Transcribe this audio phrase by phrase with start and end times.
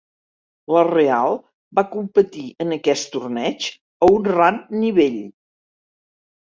[0.75, 1.35] La Real
[1.79, 3.71] va competir en aquest torneig
[4.09, 5.25] a un ran nivell.